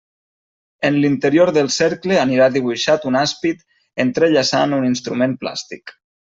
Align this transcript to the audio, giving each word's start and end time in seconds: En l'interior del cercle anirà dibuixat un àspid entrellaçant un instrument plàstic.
En 0.87 0.95
l'interior 1.03 1.51
del 1.57 1.69
cercle 1.75 2.17
anirà 2.23 2.49
dibuixat 2.57 3.07
un 3.11 3.21
àspid 3.21 3.63
entrellaçant 4.07 4.77
un 4.81 4.93
instrument 4.93 5.41
plàstic. 5.45 5.99